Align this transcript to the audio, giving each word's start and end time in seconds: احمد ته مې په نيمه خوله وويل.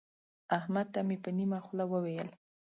احمد 0.57 0.87
ته 0.93 0.99
مې 1.07 1.17
په 1.23 1.29
نيمه 1.37 1.59
خوله 1.65 1.85
وويل. 1.87 2.29